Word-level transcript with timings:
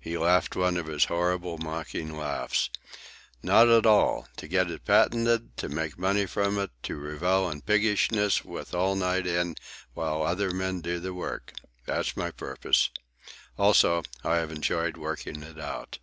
He 0.00 0.16
laughed 0.16 0.56
one 0.56 0.78
of 0.78 0.86
his 0.86 1.04
horrible 1.04 1.58
mocking 1.58 2.16
laughs. 2.16 2.70
"Not 3.42 3.68
at 3.68 3.84
all. 3.84 4.26
To 4.38 4.48
get 4.48 4.70
it 4.70 4.86
patented, 4.86 5.54
to 5.58 5.68
make 5.68 5.98
money 5.98 6.24
from 6.24 6.58
it, 6.58 6.70
to 6.84 6.96
revel 6.96 7.50
in 7.50 7.60
piggishness 7.60 8.42
with 8.42 8.72
all 8.74 8.94
night 8.96 9.26
in 9.26 9.56
while 9.92 10.22
other 10.22 10.50
men 10.50 10.80
do 10.80 10.98
the 10.98 11.12
work. 11.12 11.52
That's 11.84 12.16
my 12.16 12.30
purpose. 12.30 12.88
Also, 13.58 14.02
I 14.24 14.36
have 14.36 14.50
enjoyed 14.50 14.96
working 14.96 15.42
it 15.42 15.60
out." 15.60 15.98